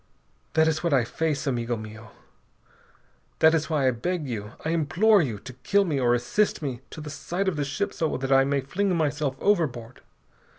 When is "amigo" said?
1.45-1.77